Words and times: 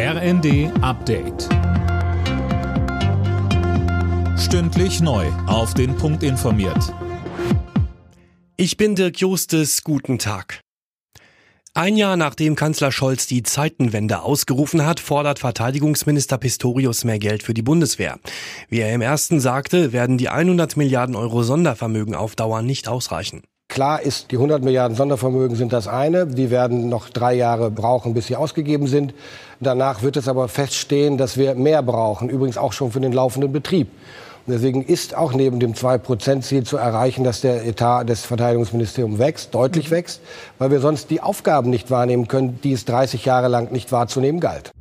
RND 0.00 0.70
Update. 0.80 1.48
Stündlich 4.38 5.00
neu. 5.00 5.26
Auf 5.48 5.74
den 5.74 5.96
Punkt 5.96 6.22
informiert. 6.22 6.94
Ich 8.56 8.76
bin 8.76 8.94
Dirk 8.94 9.18
Justes. 9.18 9.82
Guten 9.82 10.20
Tag. 10.20 10.60
Ein 11.74 11.96
Jahr 11.96 12.16
nachdem 12.16 12.54
Kanzler 12.54 12.92
Scholz 12.92 13.26
die 13.26 13.42
Zeitenwende 13.42 14.22
ausgerufen 14.22 14.86
hat, 14.86 15.00
fordert 15.00 15.40
Verteidigungsminister 15.40 16.38
Pistorius 16.38 17.02
mehr 17.02 17.18
Geld 17.18 17.42
für 17.42 17.52
die 17.52 17.62
Bundeswehr. 17.62 18.20
Wie 18.68 18.78
er 18.78 18.94
im 18.94 19.00
ersten 19.00 19.40
sagte, 19.40 19.92
werden 19.92 20.16
die 20.16 20.28
100 20.28 20.76
Milliarden 20.76 21.16
Euro 21.16 21.42
Sondervermögen 21.42 22.14
auf 22.14 22.36
Dauer 22.36 22.62
nicht 22.62 22.86
ausreichen. 22.86 23.42
Klar 23.78 24.02
ist, 24.02 24.32
die 24.32 24.38
100 24.38 24.64
Milliarden 24.64 24.96
Sondervermögen 24.96 25.56
sind 25.56 25.72
das 25.72 25.86
eine. 25.86 26.26
Die 26.26 26.50
werden 26.50 26.88
noch 26.88 27.10
drei 27.10 27.34
Jahre 27.34 27.70
brauchen, 27.70 28.12
bis 28.12 28.26
sie 28.26 28.34
ausgegeben 28.34 28.88
sind. 28.88 29.14
Danach 29.60 30.02
wird 30.02 30.16
es 30.16 30.26
aber 30.26 30.48
feststehen, 30.48 31.16
dass 31.16 31.36
wir 31.36 31.54
mehr 31.54 31.80
brauchen, 31.84 32.28
übrigens 32.28 32.58
auch 32.58 32.72
schon 32.72 32.90
für 32.90 32.98
den 32.98 33.12
laufenden 33.12 33.52
Betrieb. 33.52 33.86
Und 34.46 34.54
deswegen 34.54 34.82
ist 34.82 35.16
auch 35.16 35.32
neben 35.32 35.60
dem 35.60 35.74
2-Prozent-Ziel 35.74 36.64
zu 36.64 36.76
erreichen, 36.76 37.22
dass 37.22 37.40
der 37.40 37.64
Etat 37.64 38.02
des 38.08 38.22
Verteidigungsministeriums 38.22 39.20
wächst, 39.20 39.54
deutlich 39.54 39.92
wächst, 39.92 40.22
weil 40.58 40.72
wir 40.72 40.80
sonst 40.80 41.08
die 41.10 41.20
Aufgaben 41.20 41.70
nicht 41.70 41.88
wahrnehmen 41.88 42.26
können, 42.26 42.58
die 42.64 42.72
es 42.72 42.84
30 42.84 43.26
Jahre 43.26 43.46
lang 43.46 43.70
nicht 43.70 43.92
wahrzunehmen 43.92 44.40
galt. 44.40 44.72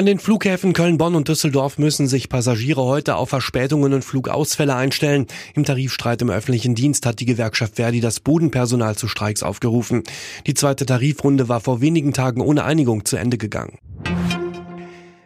An 0.00 0.06
den 0.06 0.18
Flughäfen 0.18 0.72
Köln, 0.72 0.96
Bonn 0.96 1.14
und 1.14 1.28
Düsseldorf 1.28 1.76
müssen 1.76 2.08
sich 2.08 2.30
Passagiere 2.30 2.82
heute 2.82 3.16
auf 3.16 3.28
Verspätungen 3.28 3.92
und 3.92 4.02
Flugausfälle 4.02 4.74
einstellen. 4.74 5.26
Im 5.52 5.66
Tarifstreit 5.66 6.22
im 6.22 6.30
öffentlichen 6.30 6.74
Dienst 6.74 7.04
hat 7.04 7.20
die 7.20 7.26
Gewerkschaft 7.26 7.76
Verdi 7.76 8.00
das 8.00 8.18
Bodenpersonal 8.20 8.96
zu 8.96 9.08
Streiks 9.08 9.42
aufgerufen. 9.42 10.02
Die 10.46 10.54
zweite 10.54 10.86
Tarifrunde 10.86 11.50
war 11.50 11.60
vor 11.60 11.82
wenigen 11.82 12.14
Tagen 12.14 12.40
ohne 12.40 12.64
Einigung 12.64 13.04
zu 13.04 13.18
Ende 13.18 13.36
gegangen. 13.36 13.76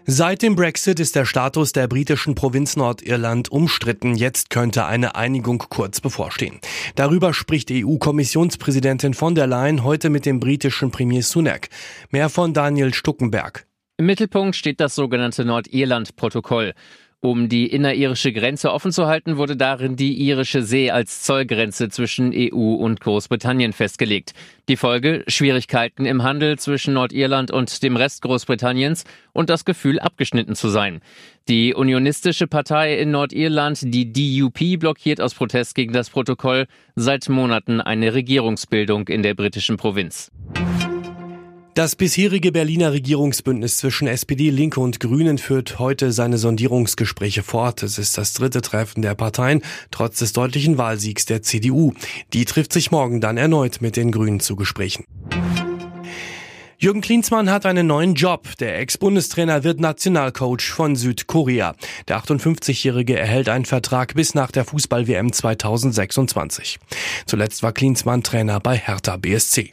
Seit 0.06 0.42
dem 0.42 0.56
Brexit 0.56 0.98
ist 0.98 1.14
der 1.14 1.24
Status 1.24 1.70
der 1.70 1.86
britischen 1.86 2.34
Provinz 2.34 2.74
Nordirland 2.74 3.52
umstritten. 3.52 4.16
Jetzt 4.16 4.50
könnte 4.50 4.86
eine 4.86 5.14
Einigung 5.14 5.58
kurz 5.68 6.00
bevorstehen. 6.00 6.58
Darüber 6.96 7.32
spricht 7.32 7.70
EU-Kommissionspräsidentin 7.70 9.14
von 9.14 9.36
der 9.36 9.46
Leyen 9.46 9.84
heute 9.84 10.10
mit 10.10 10.26
dem 10.26 10.40
britischen 10.40 10.90
Premier 10.90 11.22
Sunak. 11.22 11.68
Mehr 12.10 12.28
von 12.28 12.54
Daniel 12.54 12.92
Stuckenberg. 12.92 13.68
Im 13.96 14.06
Mittelpunkt 14.06 14.56
steht 14.56 14.80
das 14.80 14.96
sogenannte 14.96 15.44
Nordirland-Protokoll. 15.44 16.74
Um 17.20 17.48
die 17.48 17.68
innerirische 17.68 18.32
Grenze 18.32 18.72
offen 18.72 18.90
zu 18.90 19.06
halten, 19.06 19.36
wurde 19.36 19.56
darin 19.56 19.94
die 19.94 20.14
irische 20.20 20.62
See 20.62 20.90
als 20.90 21.22
Zollgrenze 21.22 21.88
zwischen 21.90 22.32
EU 22.34 22.74
und 22.74 23.00
Großbritannien 23.00 23.72
festgelegt. 23.72 24.32
Die 24.68 24.76
Folge 24.76 25.22
Schwierigkeiten 25.28 26.06
im 26.06 26.24
Handel 26.24 26.58
zwischen 26.58 26.94
Nordirland 26.94 27.52
und 27.52 27.84
dem 27.84 27.96
Rest 27.96 28.20
Großbritanniens 28.22 29.04
und 29.32 29.48
das 29.48 29.64
Gefühl, 29.64 30.00
abgeschnitten 30.00 30.56
zu 30.56 30.68
sein. 30.68 31.00
Die 31.46 31.72
unionistische 31.72 32.48
Partei 32.48 32.98
in 32.98 33.12
Nordirland, 33.12 33.78
die 33.84 34.12
DUP, 34.12 34.80
blockiert 34.80 35.20
aus 35.20 35.34
Protest 35.34 35.76
gegen 35.76 35.92
das 35.92 36.10
Protokoll 36.10 36.66
seit 36.96 37.28
Monaten 37.28 37.80
eine 37.80 38.12
Regierungsbildung 38.12 39.06
in 39.06 39.22
der 39.22 39.34
britischen 39.34 39.76
Provinz. 39.76 40.32
Das 41.74 41.96
bisherige 41.96 42.52
Berliner 42.52 42.92
Regierungsbündnis 42.92 43.78
zwischen 43.78 44.06
SPD, 44.06 44.50
Linke 44.50 44.78
und 44.78 45.00
Grünen 45.00 45.38
führt 45.38 45.80
heute 45.80 46.12
seine 46.12 46.38
Sondierungsgespräche 46.38 47.42
fort. 47.42 47.82
Es 47.82 47.98
ist 47.98 48.16
das 48.16 48.32
dritte 48.32 48.62
Treffen 48.62 49.02
der 49.02 49.16
Parteien, 49.16 49.60
trotz 49.90 50.20
des 50.20 50.32
deutlichen 50.32 50.78
Wahlsiegs 50.78 51.26
der 51.26 51.42
CDU. 51.42 51.92
Die 52.32 52.44
trifft 52.44 52.72
sich 52.72 52.92
morgen 52.92 53.20
dann 53.20 53.36
erneut 53.36 53.80
mit 53.80 53.96
den 53.96 54.12
Grünen 54.12 54.38
zu 54.38 54.54
Gesprächen. 54.54 55.04
Jürgen 56.78 57.00
Klinsmann 57.00 57.50
hat 57.50 57.66
einen 57.66 57.88
neuen 57.88 58.14
Job. 58.14 58.46
Der 58.60 58.78
Ex-Bundestrainer 58.78 59.64
wird 59.64 59.80
Nationalcoach 59.80 60.70
von 60.70 60.94
Südkorea. 60.94 61.74
Der 62.06 62.20
58-Jährige 62.20 63.18
erhält 63.18 63.48
einen 63.48 63.64
Vertrag 63.64 64.14
bis 64.14 64.36
nach 64.36 64.52
der 64.52 64.64
Fußball-WM 64.64 65.32
2026. 65.32 66.78
Zuletzt 67.26 67.64
war 67.64 67.72
Klinsmann 67.72 68.22
Trainer 68.22 68.60
bei 68.60 68.76
Hertha 68.76 69.16
BSC. 69.16 69.72